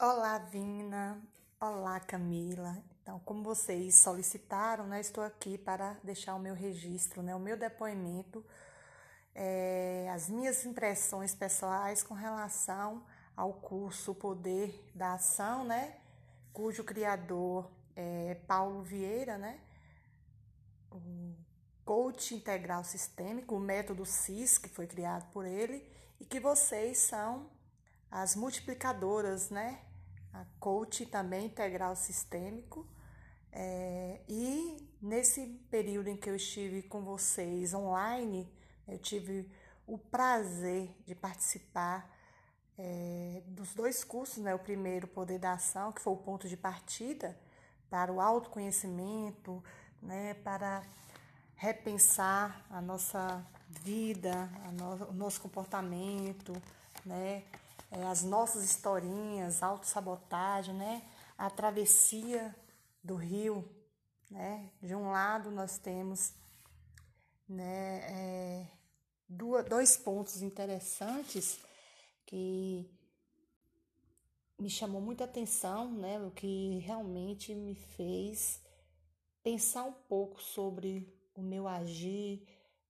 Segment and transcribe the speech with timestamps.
[0.00, 1.22] Olá, Vina.
[1.60, 2.82] Olá, Camila.
[3.00, 7.56] Então, como vocês solicitaram, né, estou aqui para deixar o meu registro, né, o meu
[7.56, 8.44] depoimento,
[9.32, 15.96] é, as minhas impressões pessoais com relação ao curso Poder da Ação, né,
[16.52, 19.60] cujo criador é Paulo Vieira, né,
[20.90, 21.36] o
[21.84, 25.88] coach integral sistêmico, o método CIS, que foi criado por ele,
[26.18, 27.48] e que vocês são
[28.10, 29.80] as multiplicadoras, né?
[30.32, 32.86] A coach também integral sistêmico.
[33.52, 38.52] É, e nesse período em que eu estive com vocês online,
[38.88, 39.48] eu tive
[39.86, 42.10] o prazer de participar
[42.76, 44.54] é, dos dois cursos, né?
[44.54, 47.38] O primeiro, Poder da Ação, que foi o ponto de partida
[47.88, 49.62] para o autoconhecimento,
[50.02, 50.34] né?
[50.34, 50.82] Para
[51.54, 56.52] repensar a nossa vida, a no, o nosso comportamento,
[57.04, 57.44] né?
[57.94, 61.02] É, as nossas historinhas, autossabotagem, né?
[61.38, 62.54] A travessia
[63.02, 63.64] do rio,
[64.30, 64.70] né?
[64.82, 66.34] De um lado nós temos
[67.48, 68.66] né, é,
[69.28, 71.60] dois pontos interessantes
[72.26, 72.90] que
[74.58, 76.18] me chamou muita atenção, né?
[76.18, 78.60] O que realmente me fez
[79.42, 82.42] pensar um pouco sobre o meu agir,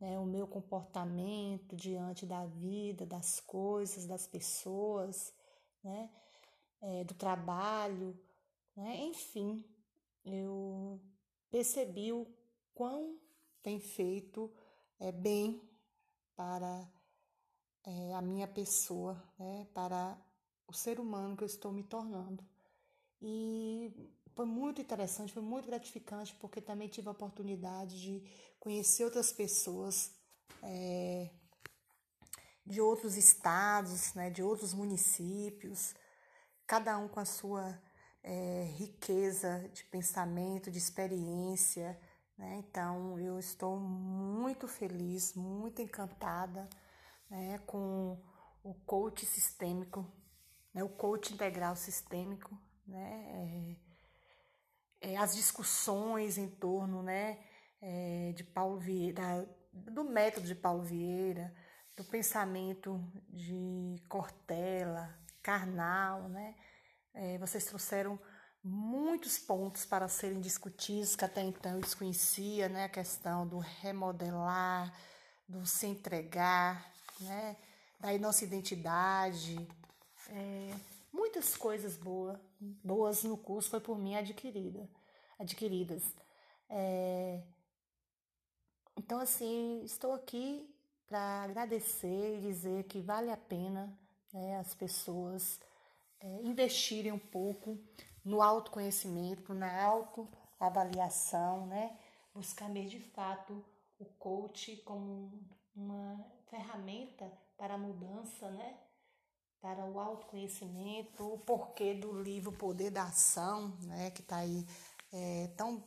[0.00, 5.34] né, o meu comportamento diante da vida, das coisas, das pessoas,
[5.84, 6.10] né,
[6.80, 8.18] é, do trabalho,
[8.74, 9.64] né, enfim,
[10.24, 10.98] eu
[11.50, 12.26] percebi o
[12.72, 13.18] quão
[13.62, 14.50] tem feito
[14.98, 15.60] é, bem
[16.34, 16.90] para
[17.84, 20.16] é, a minha pessoa, né, para
[20.66, 22.42] o ser humano que eu estou me tornando.
[23.20, 23.92] E
[24.34, 28.22] foi muito interessante, foi muito gratificante, porque também tive a oportunidade de
[28.58, 30.12] conhecer outras pessoas
[30.62, 31.30] é,
[32.64, 35.94] de outros estados, né, de outros municípios,
[36.66, 37.80] cada um com a sua
[38.22, 41.98] é, riqueza de pensamento, de experiência.
[42.38, 42.56] Né?
[42.58, 46.68] Então, eu estou muito feliz, muito encantada
[47.28, 48.18] né, com
[48.62, 50.06] o coach sistêmico,
[50.72, 52.56] né, o coach integral sistêmico.
[52.86, 53.76] Né?
[53.76, 53.89] É,
[55.00, 57.38] é, as discussões em torno né,
[57.80, 61.54] é, de Paulo Vieira, do método de Paulo Vieira,
[61.96, 66.54] do pensamento de Cortella, Karnal, né?
[67.12, 68.18] É, vocês trouxeram
[68.62, 72.84] muitos pontos para serem discutidos que até então eu desconhecia, né?
[72.84, 74.94] A questão do remodelar,
[75.48, 76.90] do se entregar,
[77.20, 77.56] né?
[77.98, 79.68] Da nossa identidade,
[80.30, 80.74] é,
[81.12, 84.88] muitas coisas boas, boas no curso foi por mim adquirida,
[85.38, 86.02] adquiridas.
[86.68, 87.42] É,
[88.96, 90.68] então, assim, estou aqui
[91.06, 93.98] para agradecer e dizer que vale a pena
[94.32, 95.60] né, as pessoas
[96.20, 97.78] é, investirem um pouco
[98.24, 101.98] no autoconhecimento, na autoavaliação, né?
[102.34, 103.64] Buscar mesmo de fato
[103.98, 105.32] o coach como
[105.74, 108.78] uma ferramenta para a mudança, né?
[109.60, 114.66] Para o autoconhecimento, o porquê do livro Poder da Ação, né, que está aí
[115.12, 115.84] é, tão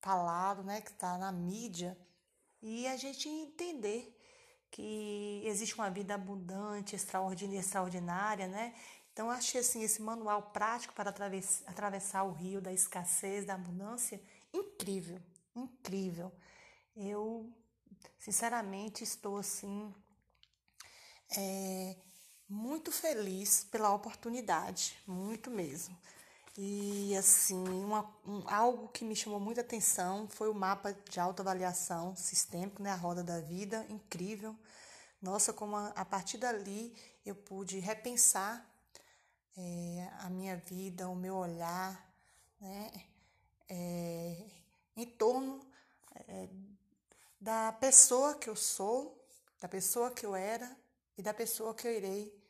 [0.00, 1.96] falado, né, que está na mídia,
[2.60, 4.18] e a gente entender
[4.70, 8.74] que existe uma vida abundante, extraordinária, extraordinária, né?
[9.12, 14.22] Então achei assim esse manual prático para atravessar, o rio da escassez, da abundância,
[14.52, 15.20] incrível,
[15.54, 16.32] incrível.
[16.96, 17.52] Eu
[18.18, 19.94] sinceramente estou assim
[21.36, 21.96] é,
[22.52, 25.98] muito feliz pela oportunidade, muito mesmo.
[26.56, 32.14] E assim, uma, um, algo que me chamou muita atenção foi o mapa de autoavaliação
[32.14, 34.54] sistêmico, né, a roda da vida, incrível.
[35.20, 38.62] Nossa, como a, a partir dali eu pude repensar
[39.56, 42.06] é, a minha vida, o meu olhar,
[42.60, 42.92] né,
[43.66, 44.44] é,
[44.94, 45.58] em torno
[46.28, 46.48] é,
[47.40, 49.26] da pessoa que eu sou,
[49.58, 50.70] da pessoa que eu era
[51.16, 52.41] e da pessoa que eu irei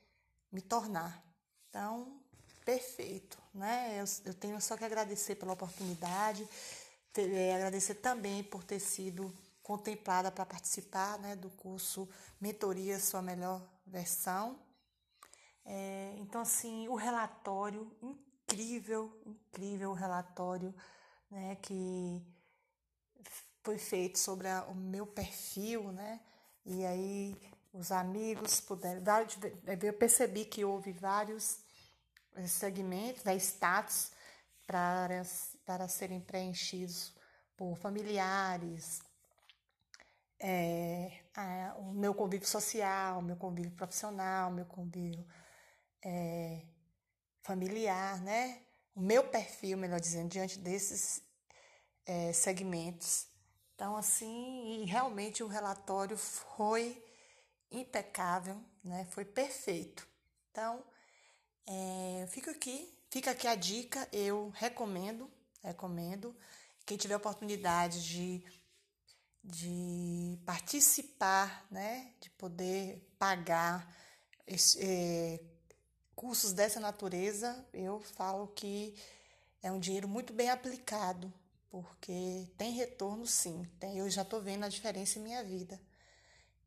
[0.53, 1.25] me tornar.
[1.69, 2.21] Então,
[2.65, 4.01] perfeito, né?
[4.01, 6.47] Eu, eu tenho só que agradecer pela oportunidade,
[7.13, 9.33] ter, é, agradecer também por ter sido
[9.63, 12.09] contemplada para participar né, do curso
[12.41, 14.59] Mentoria Sua Melhor Versão.
[15.65, 20.75] É, então, assim, o relatório, incrível, incrível relatório
[21.31, 22.21] né, que
[23.63, 26.21] foi feito sobre a, o meu perfil, né?
[26.67, 27.37] E aí
[27.73, 29.03] os amigos puderam.
[29.83, 31.59] Eu percebi que houve vários
[32.35, 34.13] eh, segmentos, né, status
[34.67, 35.23] para,
[35.65, 37.15] para serem preenchidos
[37.57, 39.01] por familiares,
[40.43, 45.25] é, a, o meu convívio social, o meu convívio profissional, o meu convívio
[46.05, 46.63] é,
[47.43, 48.61] familiar, né?
[48.95, 51.23] O meu perfil, melhor dizendo, diante desses
[52.05, 53.29] é, segmentos.
[53.75, 57.03] Então, assim, realmente o relatório foi
[57.73, 59.07] impecável, né?
[59.11, 60.07] Foi perfeito.
[60.51, 60.85] Então,
[61.67, 65.31] é, fico aqui, fica aqui a dica, eu recomendo,
[65.63, 66.37] recomendo.
[66.85, 68.45] Quem tiver oportunidade de,
[69.43, 72.13] de participar, né?
[72.21, 73.97] De poder pagar
[74.47, 75.41] esse, é,
[76.15, 78.95] cursos dessa natureza, eu falo que
[79.63, 81.33] é um dinheiro muito bem aplicado,
[81.71, 83.65] porque tem retorno sim.
[83.81, 85.81] Tem, eu já estou vendo a diferença em minha vida.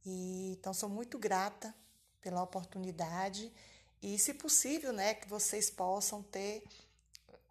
[0.06, 1.74] E, então, sou muito grata
[2.22, 3.52] pela oportunidade
[4.02, 6.63] e, se possível, né, que vocês possam ter,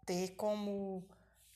[0.06, 1.04] ter como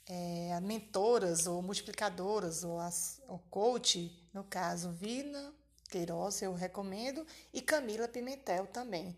[0.06, 5.55] é, mentoras ou multiplicadoras, ou, as, ou coach, no caso, Vina
[5.89, 9.17] Queiroz, eu recomendo, e Camila Pimentel também.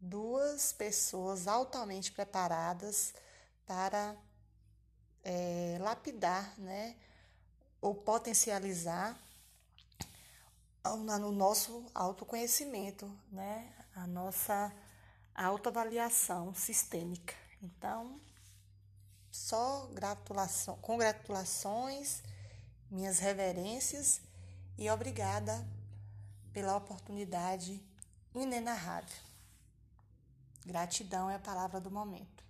[0.00, 3.14] Duas pessoas altamente preparadas
[3.66, 4.16] para
[5.22, 6.96] é, lapidar, né,
[7.80, 9.18] ou potencializar
[10.84, 14.72] no nosso autoconhecimento, né, a nossa
[15.34, 17.34] autoavaliação sistêmica.
[17.62, 18.20] Então,
[19.30, 22.22] só gratulação, congratulações,
[22.90, 24.20] minhas reverências
[24.76, 25.66] e obrigada
[26.52, 27.82] pela oportunidade
[28.34, 29.16] inenarrável.
[30.66, 32.44] Gratidão é a palavra do momento.